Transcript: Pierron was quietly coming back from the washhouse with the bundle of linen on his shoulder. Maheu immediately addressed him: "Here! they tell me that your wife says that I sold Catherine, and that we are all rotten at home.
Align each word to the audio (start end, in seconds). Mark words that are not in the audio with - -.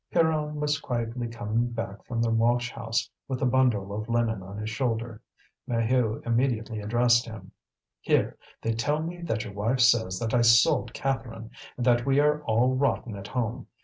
Pierron 0.11 0.55
was 0.59 0.79
quietly 0.79 1.27
coming 1.27 1.67
back 1.73 2.03
from 2.07 2.23
the 2.23 2.31
washhouse 2.31 3.07
with 3.27 3.37
the 3.37 3.45
bundle 3.45 3.93
of 3.93 4.09
linen 4.09 4.41
on 4.41 4.57
his 4.57 4.71
shoulder. 4.71 5.21
Maheu 5.69 6.25
immediately 6.25 6.79
addressed 6.81 7.27
him: 7.27 7.51
"Here! 7.99 8.35
they 8.63 8.73
tell 8.73 9.03
me 9.03 9.21
that 9.21 9.43
your 9.43 9.53
wife 9.53 9.81
says 9.81 10.17
that 10.17 10.33
I 10.33 10.41
sold 10.41 10.95
Catherine, 10.95 11.51
and 11.77 11.85
that 11.85 12.03
we 12.03 12.19
are 12.19 12.41
all 12.45 12.73
rotten 12.75 13.15
at 13.15 13.27
home. 13.27 13.67